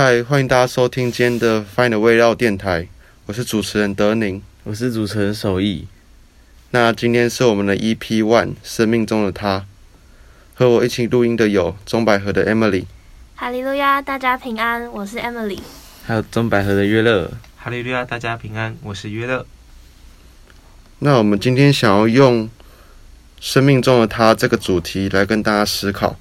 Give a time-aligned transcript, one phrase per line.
[0.00, 2.86] 嗨，欢迎大家收听今天的 Find a Way 绕电台，
[3.26, 4.40] 我是主持人德宁。
[4.62, 5.88] 我是主持人守义。
[6.70, 9.58] 那今天是我们的 EP One《生命中的他》，
[10.54, 12.84] 和我一起录音的有钟百合的 Emily。
[13.34, 15.58] 哈利路亚，大家平安，我是 Emily。
[16.06, 19.44] 还有钟百合的约乐，哈利路亚，大家平安，我是约乐。
[21.00, 22.48] 那我们今天想要用
[23.40, 26.16] “生命中的他”这个主题来跟大家思考，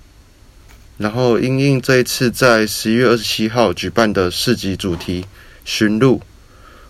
[0.97, 5.25] 然后因应这一次在十一月二十七号举办的市集主题
[5.63, 6.21] “寻路”，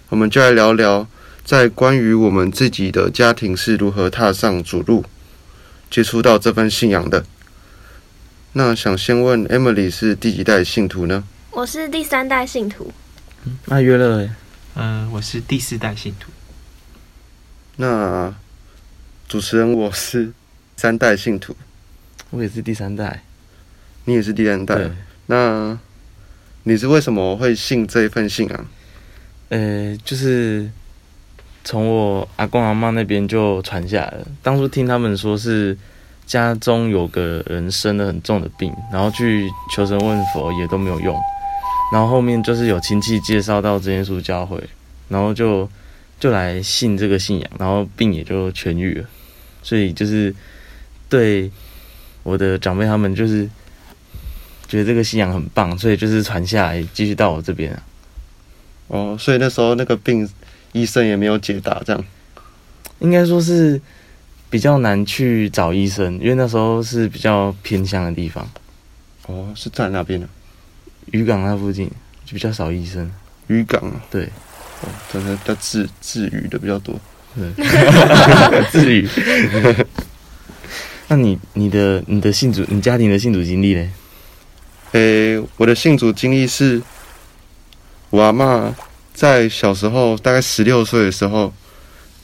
[0.08, 1.06] 我们就来聊聊
[1.44, 5.04] 在关于我们自己的家庭是如何踏上主路，
[5.92, 7.26] 接触到这份信仰的。
[8.54, 11.26] 那想先问 Emily 是第几代信徒呢？
[11.52, 12.94] 我是第三代信徒。
[13.66, 14.30] 那约乐嘞？
[14.76, 16.32] 嗯、我是第四代信徒。
[17.76, 18.34] 那
[19.28, 20.32] 主持人我是
[20.78, 21.56] 三代信徒，
[22.30, 23.24] 我也是第三代。
[24.08, 24.90] 你也是第三代。，
[25.26, 25.78] 那
[26.64, 28.66] 你是为什么会信这一份信仰？
[29.50, 30.70] 呃，就是
[31.66, 34.28] 从我阿公阿妈那边就传下来了。
[34.42, 35.78] 当初听他们说是
[36.26, 41.14] 家中有个人生了很重的病，然后去求神问佛也都没有用，
[41.92, 44.58] 然后后面就是有亲戚介绍到真耶稣教会，
[45.10, 45.70] 然后就
[46.18, 49.06] 就来信这个信仰，然后病也就痊愈了。
[49.62, 50.34] 所以就是
[51.10, 51.52] 对
[52.24, 53.50] 我的长辈他们就是
[54.68, 57.84] 觉得这个信仰很棒，所以就是传下来继续到我这边啊。
[58.88, 60.28] 哦，所以那时候那个病
[60.72, 62.04] 医生也没有解答，这样。
[63.00, 63.80] 应该说是
[64.50, 68.50] 比较难去找医生，因为那时候是比较偏乡的地方，
[69.28, 70.28] 哦，是在那边呢？
[71.12, 71.90] 渔港那附近
[72.26, 73.10] 就比较少医生。
[73.48, 74.02] 渔港啊。
[74.10, 74.26] 对，
[74.82, 77.00] 哦，真的在治治愈的比较多。
[78.72, 79.08] 治愈。
[81.08, 83.90] 那你你的你的信主，你家庭的信主经历嘞？
[84.94, 86.82] 诶、我的信主经历是，
[88.10, 88.74] 我阿嬷
[89.14, 91.54] 在小时候，大概十六岁的时候，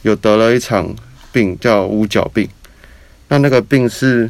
[0.04, 0.96] 有得了一场
[1.32, 2.48] 病，叫五角病。
[3.28, 4.30] 那那个病是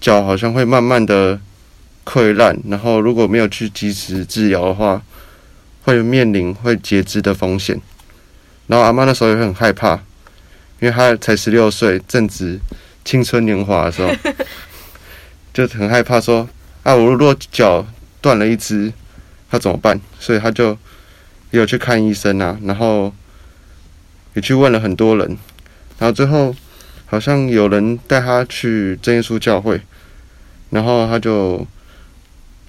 [0.00, 1.40] 脚好像会慢慢的
[2.04, 5.02] 溃烂，然后如果没有去及时治疗的话，
[5.82, 7.80] 会面临会截肢的风险。
[8.66, 9.94] 然后阿妈那时候也很害怕，
[10.80, 12.58] 因为她才十六岁，正值
[13.04, 14.12] 青春年华的时候，
[15.54, 16.48] 就很害怕说
[16.82, 17.86] 啊，我如果脚
[18.22, 18.92] 断了一只，
[19.50, 20.00] 他怎么办？
[20.18, 20.70] 所以他就
[21.50, 23.12] 也有去看医生啊，然后
[24.34, 25.36] 也去问了很多人，
[25.98, 26.54] 然后最后
[27.04, 29.80] 好像有人带他去真耶稣教会，
[30.70, 31.66] 然后他就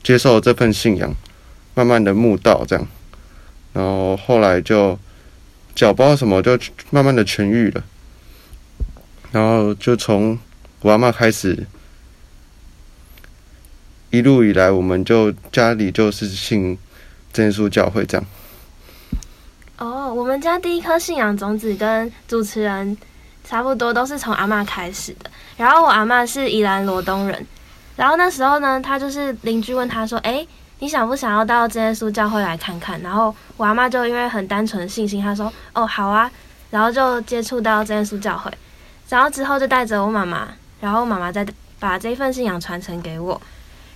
[0.03, 1.13] 接受这份信仰，
[1.73, 2.85] 慢慢的悟道这样，
[3.71, 4.99] 然后后来就
[5.73, 7.83] 脚不知道什么就慢慢的痊愈了，
[9.31, 10.37] 然后就从
[10.81, 11.65] 我阿妈开始。
[14.11, 16.77] 一路以来，我们就家里就是信
[17.31, 18.25] 真耶稣教会这样。
[19.77, 22.95] 哦，我们家第一颗信仰种子跟主持人
[23.45, 25.31] 差不多，都是从阿嬷开始的。
[25.55, 27.47] 然后我阿嬷是宜兰罗东人，
[27.95, 30.45] 然后那时候呢，她就是邻居问她说：“诶，
[30.79, 36.29] 你想不想要到真耶稣教会来看看？”然后我阿嬷就因为很单纯的信心，她说：“哦，好啊。”
[36.69, 38.51] 然后就接触到真耶稣教会，
[39.07, 40.49] 然后之后就带着我妈妈，
[40.81, 41.45] 然后妈妈再
[41.79, 43.41] 把这份信仰传承给我。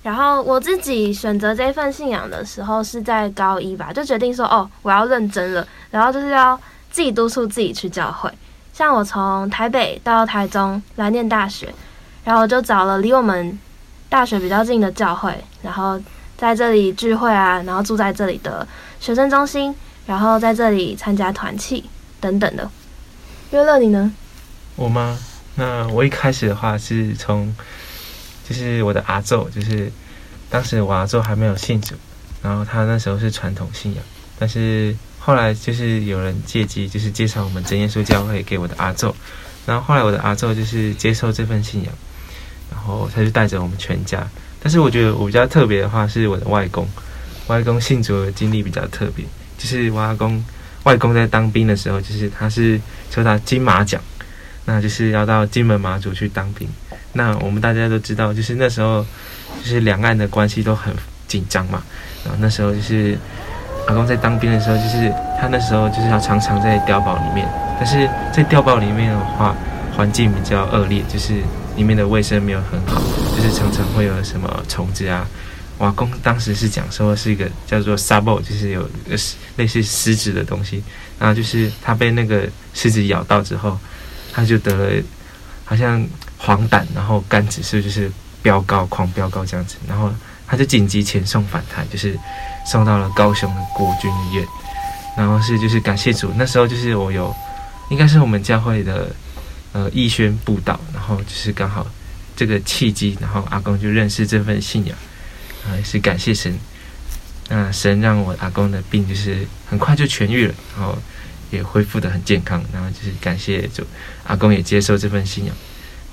[0.05, 6.55] 然后我自己选择这份信仰的时候是在高一吧，就决定说哦，我要认真了，然后就是要
[6.91, 8.31] 自己督促自己去教会。
[8.71, 11.73] 像我从台北到台中来念大学，
[12.23, 13.57] 然后我就找了离我们
[14.07, 15.33] 大学比较近的教会，
[15.63, 15.99] 然后
[16.37, 18.67] 在这里聚会啊，然后住在这里的
[18.99, 19.73] 学生中心，
[20.05, 21.83] 然后在这里参加团契
[22.21, 22.69] 等等的。
[23.49, 24.13] 约乐你呢？
[24.75, 25.17] 我吗？
[25.55, 27.51] 那我一开始的话是从，
[28.47, 29.91] 就是我的阿昼，就是
[30.49, 31.95] 当时我阿昼还没有信主，
[32.43, 34.03] 然后他那时候是传统信仰，
[34.37, 39.13] 但是后来就是有人借机就是介绍我们真耶稣教会给我的阿昼，
[39.65, 41.91] 然后后来我的阿昼就是接受这份信仰，
[42.71, 44.27] 然后他就带着我们全家。
[44.61, 46.87] 但是我觉得我比较特别的话是我的外公，
[47.47, 49.25] 外公信主的经历比较特别，
[49.57, 50.43] 就是我阿公
[50.83, 52.79] 外公在当兵的时候，就是他是
[53.09, 54.01] 抽到金马奖。
[54.67, 56.67] 那就是要到金门马祖去当兵。
[57.15, 59.03] 那我们大家都知道，就是那时候
[59.63, 60.93] 就是两岸的关系都很
[61.27, 61.81] 紧张嘛。
[62.23, 63.17] 然后那时候就是
[63.87, 67.47] 阿公在当兵的时候，就是他那时候就是要常常在碉堡里面，
[67.79, 69.55] 但是在碉堡里面的话，
[69.95, 71.35] 环境比较恶劣，就是
[71.77, 73.01] 里面的卫生没有很好，
[73.35, 75.25] 就是常常会有什么虫子啊。
[75.79, 78.89] 瓦工当时是讲说是一个叫做沙暴，就是有
[79.57, 80.81] 类似狮子的东西，
[81.19, 83.77] 然后就是他被那个狮子咬到之后，
[84.31, 85.03] 他就得了
[85.65, 86.01] 好像
[86.45, 88.11] 黄疸，然后肝指数就是
[88.43, 90.13] 飙高，狂飙高这样子，然后
[90.45, 92.15] 他就紧急遣送返台，就是
[92.67, 94.45] 送到了高雄的国军医院。
[95.17, 97.33] 然后是就是感谢主，那时候就是我有，
[97.89, 99.07] 应该是我们教会的
[99.71, 101.87] 呃义宣布道，然后就是刚好
[102.35, 104.97] 这个契机，然后阿公就认识这份信仰，
[105.65, 106.53] 啊也是感谢神，
[107.47, 110.97] 那神让我阿公的病就是很快就痊愈了，然后
[111.49, 113.87] 也恢复的很健康，然后就是感谢主，
[114.25, 115.55] 阿公也接受这份信仰，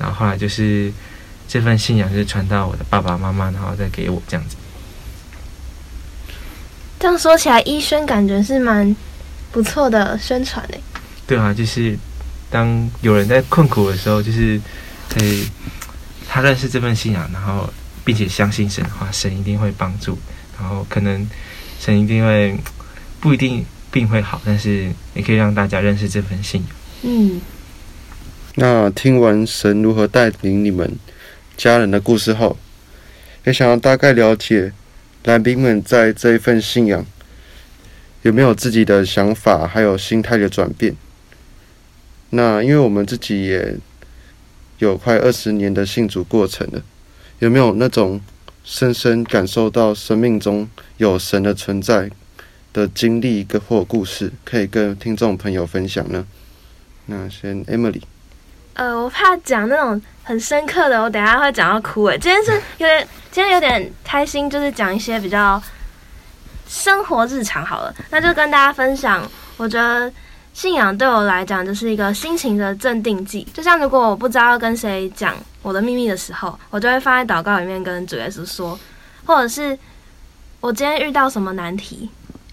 [0.02, 0.92] 然后后来就是
[1.46, 4.56] 这份信仰就是传到我的爸爸妈妈，然后再给我这样子。
[6.98, 8.94] 这样说起来，医生感觉是蛮
[9.52, 10.80] 不错的宣传诶。
[11.24, 11.96] 对啊，就是
[12.50, 14.60] 当有人在困苦的时候，就是
[15.08, 15.48] 可以
[16.28, 17.72] 他认识这份信仰，然后
[18.04, 20.18] 并且相信神的话，神一定会帮助，
[20.58, 21.28] 然后可能
[21.78, 22.58] 神一定会
[23.20, 26.70] 不一定病会好，但是也可以让大家认识这份信仰。
[27.02, 27.40] 嗯，
[28.56, 30.98] 那听完神如何带领你们
[31.56, 32.58] 家人的故事后，
[33.44, 34.72] 也想要大概了解
[35.24, 37.06] 蓝兵们在这一份信仰
[38.20, 40.94] 有没有自己的想法，还有心态的转变。
[42.30, 43.76] 那因为我们自己也
[44.78, 46.82] 有快二十年的信主过程了，
[47.38, 48.20] 有没有那种
[48.64, 52.10] 深深感受到生命中有神的存在
[52.72, 56.26] 的经历跟或故事，可以跟听众朋友分享呢？
[57.06, 58.02] 那先 Emily。
[58.74, 62.18] 呃，我怕讲那种很深刻的，我等下会讲到哭诶。
[62.18, 65.62] 今天是有点，今天有点开心，就是讲一些比较
[66.66, 67.94] 生活日常好了。
[68.10, 70.10] 那就跟大家分享，我觉得
[70.54, 73.46] 信仰对我来讲就是一个心情的镇定剂。
[73.52, 78.78] 就像如果我不知道要跟谁讲我的秘密的时候，我就会放在祷告里面跟主耶稣说，
[79.26, 79.78] 或者是
[80.60, 82.08] 我今天遇到什么难题，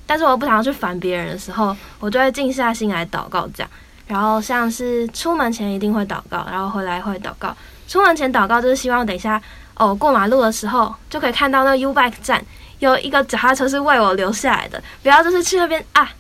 [0.05, 3.71] 但是我不想要去烦别人的时候，我就会静下心来祷告这样。
[4.09, 7.55] 然后像是出门前一定会祷告，然后回来会祷告。
[7.87, 9.41] 出门前祷告就是希望等一下
[9.75, 12.43] 哦过马路的时候就可以看到那个 U bike 站
[12.79, 16.11] 有一个脚踏车是为我留下来的，不要就是去那边啊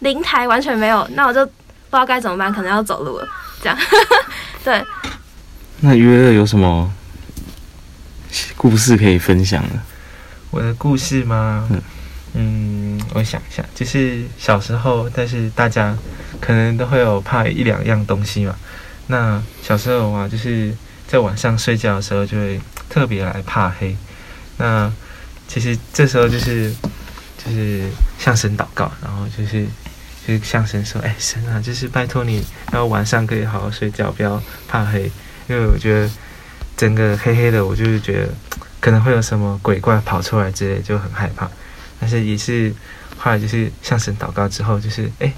[0.00, 3.26] 零台完全没有，那我就不知道该怎么办，可能要走路了。
[3.62, 3.78] 这样，
[4.62, 4.84] 对，
[5.80, 6.92] 那约了有什么
[8.56, 9.80] 故事可以分享呢？
[10.50, 11.66] 我的故事吗？
[11.70, 11.82] 嗯
[12.34, 15.96] 嗯，我想一下，就是小时候，但是大家
[16.40, 18.54] 可能都会有怕一两样东西嘛。
[19.06, 20.72] 那小时候啊，就是
[21.06, 23.96] 在晚上睡觉的时候，就会特别来怕黑。
[24.58, 24.92] 那
[25.46, 26.72] 其实这时候就是
[27.42, 27.88] 就是
[28.18, 29.64] 向神祷告，然后就是
[30.26, 35.10] 就是向神说：“哎，神啊，就是拜托你，然后晚上可以好好睡觉，不要怕黑。
[35.48, 36.10] 因为我觉得
[36.76, 38.28] 整个黑黑的，我就是觉得
[38.80, 41.48] 可能会有什么鬼怪跑出来之类，就很害怕。
[41.98, 42.70] 但是也是
[43.16, 45.32] 后来就是向神祷告之后，就是哎，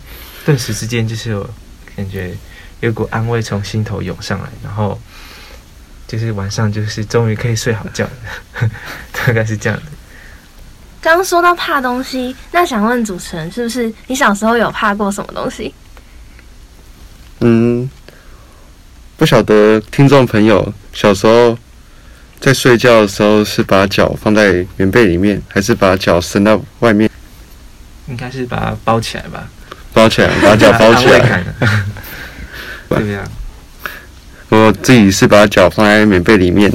[0.44, 1.48] 顿时之间就是有
[1.96, 2.34] 感觉
[2.81, 4.98] 有股安慰从心头涌上来，然后
[6.06, 8.70] 就是晚上就是终于可以睡好觉了，
[9.12, 9.84] 大概是这样的。
[11.02, 15.75] 剛剛說到怕东西，那想问主持人，是不是你小时候有怕过什么东西？
[17.40, 17.88] 嗯，
[19.16, 21.56] 不晓得听众朋友小时候
[22.38, 27.10] 在睡觉的时候是把脚放在棉被里面，还是把脚伸到外面？
[28.08, 29.48] 应该是把它包起来吧，
[29.92, 31.19] 包 起来，把脚包起來。
[31.19, 31.44] 來，
[32.88, 33.20] 對呀。
[34.48, 36.72] 我自己是把脚放在棉被里面，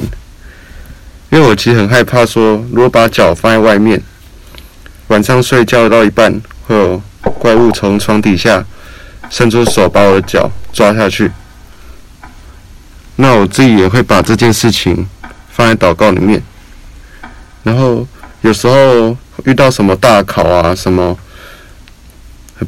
[1.30, 4.00] 因为我其实很害怕说，如果把脚放在外面，
[5.08, 8.64] 晚上睡觉到一半，会有怪物从床底下
[9.28, 11.30] 伸出手把我的脚抓下去。
[13.16, 15.06] 那我自己也会把这件事情
[15.50, 16.42] 放在祷告里面，
[17.62, 18.06] 然后
[18.40, 19.14] 有时候
[19.44, 21.16] 遇到什么大考啊，什麼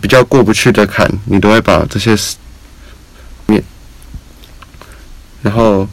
[0.00, 2.36] 比较过不去的坎，你都会把这些事
[3.46, 3.62] 面，
[5.42, 5.88] 然后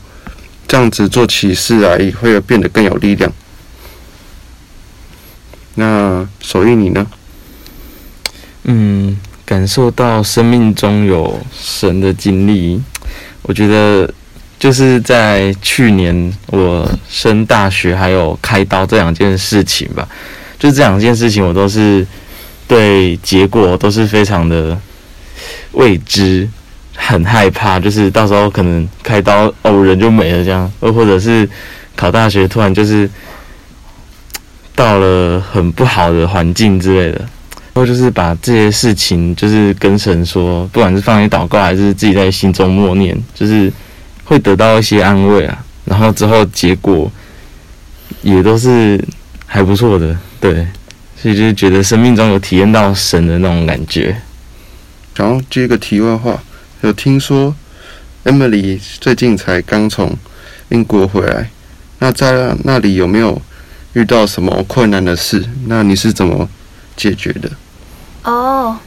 [0.67, 3.31] 这样子做起事来也會變得更有力量。
[5.75, 7.05] 那守義你呢？
[8.63, 12.81] 嗯，感受到生命中有神的经历，
[13.43, 14.11] 我觉得
[14.57, 20.07] 就是在去年我升大学还有开刀这两件事情吧，
[20.57, 22.07] 就这两件事情我都是
[22.67, 24.77] 对结果都是非常的
[25.71, 26.49] 未知，
[26.95, 31.47] 很害怕，就是到时候可能开刀哦人就没了这样，又或者是
[31.95, 33.09] 考大学突然就是
[34.75, 37.19] 到了很不好的环境之类的。
[37.73, 43.69] 然后就是把这些事情，就是跟神说，不管是放在祷告，还是自己在心中默念，就是
[44.23, 45.61] 会得到一些安慰啊。
[45.83, 47.11] 然后之后结果
[48.21, 48.97] 也都是
[49.45, 50.65] 还不错的，对，
[51.25, 54.15] 所以就是觉得生命中有体验到神的那种感觉。
[55.15, 56.39] 然后接个题外话，
[56.81, 57.51] 有听说
[58.25, 60.15] Emily 最近才刚从
[60.69, 61.49] 英国回来，
[61.97, 63.41] 那在那里有没有
[63.93, 66.47] 遇到什么困难的事，那你是怎么
[66.95, 67.49] 解决的？
[68.21, 68.77] 哦，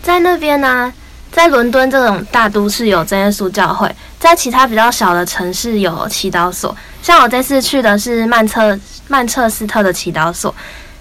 [0.00, 0.92] 在那边呢、
[1.32, 6.76] 在伦敦这种大都市有真耶稣教会，在其他比较小的城市有祈祷所。
[7.02, 8.78] 像我这次去的是曼彻
[9.08, 10.54] 曼彻斯特的祈祷所，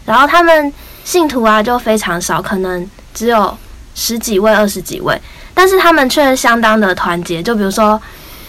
[0.04, 0.74] 然后他们
[1.08, 3.58] 信徒啊就非常少，可能只有
[3.96, 5.18] 十几位、二十几位，
[5.54, 7.42] 但是他们却相当的团结。
[7.42, 7.98] 就比如说，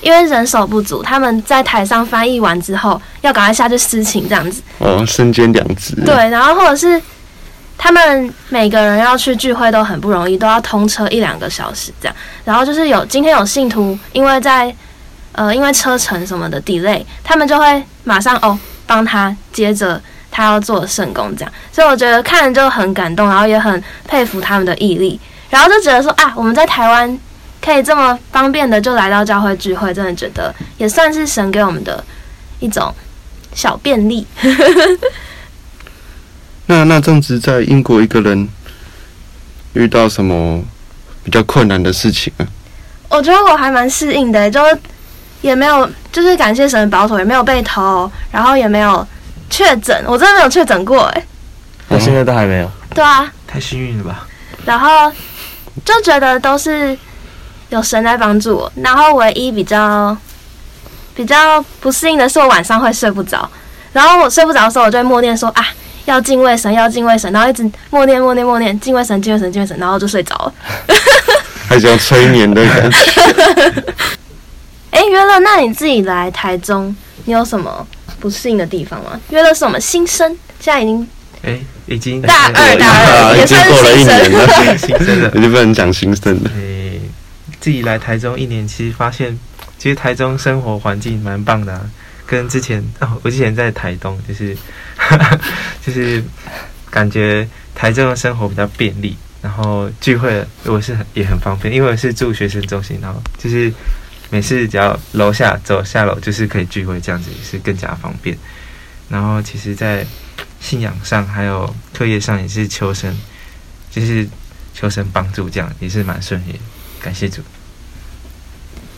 [0.00, 4.60] 因为人手不足，他们在台上翻译完之后，要赶快下去私情这样子。
[4.78, 5.94] 哦，身兼两职。
[6.04, 7.00] 对，然后或者是
[7.78, 12.16] 他们每个人要去聚会都很不容易，都要通车一两个小时这样。
[12.44, 14.74] 然后就是有今天有信徒因为在
[15.30, 21.52] 呃因为车程什么的 delay，他们就会马上哦帮他接着他要做的圣工这样。
[21.72, 25.18] 所以我觉得看了就很感动，然后也很佩服他们的毅力，
[25.50, 27.18] 然后就觉得说啊我们在台湾
[27.60, 32.02] 可以这么方便的就来到教会聚会，真的觉得也算是神给我们的
[32.60, 32.94] 一种
[33.54, 34.26] 小便利。
[36.66, 38.48] 那那这样子在英国一个人
[39.72, 40.62] 遇到什么
[41.24, 42.46] 比较困难的事情啊？
[43.08, 44.60] 我觉得我还蛮适应的，就
[45.40, 49.06] 也没有，就是感谢神的保守，也没有被偷，然后也没有
[49.50, 51.26] 确诊，我真的没有确诊过，哎，
[51.88, 52.70] 到现在都还没有。
[52.94, 54.26] 对啊，太幸运了吧？
[54.64, 55.12] 然后
[55.84, 56.96] 就觉得都是
[57.70, 60.16] 有神在帮助我，然后唯一比较
[61.14, 63.48] 比较不适应的是我晚上会睡不着，
[63.92, 65.66] 然后我睡不着的时候，我就会默念说啊。
[66.04, 70.54] 要敬畏神，要敬畏神，然后一直默念默念默念，敬畏神，敬畏神，敬畏神，然后就睡着了。
[71.68, 73.84] 还像催眠的感觉。
[74.90, 77.86] 哎，约乐，那你自己来台中，你有什么
[78.20, 79.20] 不适应的地方吗？
[79.30, 80.28] 约乐是我们新生，
[80.60, 81.08] 现在已经
[81.42, 85.30] 哎，已经大二大啊已经二也算是过了一年了，新生了。
[85.34, 86.50] 你就不能讲新生了。
[86.56, 87.00] 诶，
[87.60, 89.38] 自己来台中一年，其实发现，
[89.78, 91.80] 其实台中生活环境蛮棒的、啊，
[92.26, 94.56] 跟之前哦，我之前在台东，就是
[95.86, 96.22] 就是
[96.90, 103.72] 感觉台中的生活比较便利，然后聚会我是很也很方便，因为我是住学生中心，然后就是
[104.30, 108.36] 每次只要楼下走下楼就是可以聚会，这样子也是更加方便。
[109.08, 110.06] 然后其实，在
[110.60, 113.16] 信仰上还有课业上也是求神，
[113.90, 114.28] 就是
[114.74, 116.58] 求神帮助，这样也是蛮顺利的。
[117.00, 117.40] 感谢主。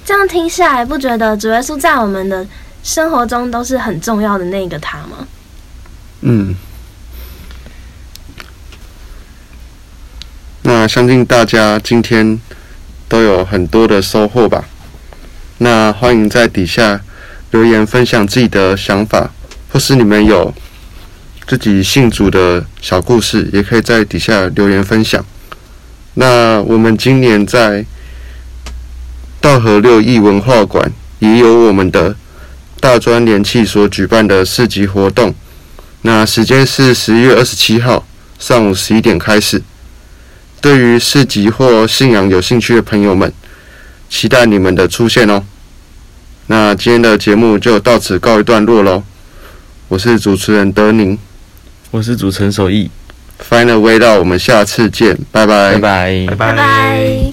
[0.04, 2.44] 这样听下来，不觉得主耶稣在我们的
[2.82, 5.28] 生活中都是很重要的那个他吗？
[6.22, 6.56] 嗯，
[10.62, 12.40] 那相信大家今天
[13.08, 14.64] 都有很多的收获吧。
[15.62, 16.98] 那欢迎在底下
[17.50, 19.30] 留言分享自己的想法，
[19.68, 20.54] 或是你们有
[21.46, 25.22] 自己信主的小故事，也可以在底下留言分享。
[26.14, 27.84] 那我们今年在
[29.38, 32.16] 道河六艺文化馆也有我们的
[32.80, 35.34] 大专联器所举办的市集活动。
[36.00, 38.06] 那时间是十一月二十七号
[38.38, 39.62] 上午十一点开始。
[40.62, 43.30] 对于市集或信仰有兴趣的朋友们，
[44.10, 45.42] 期待你们的出现哦。
[46.48, 49.02] 那今天的节目就到此告一段落喽。
[49.88, 51.16] 我是主持人德宁。
[51.90, 52.90] 我是主持人守义
[53.48, 56.26] ，，Find a way 到我们下次见，拜拜拜。
[56.26, 56.36] 拜拜。
[56.36, 57.32] 拜拜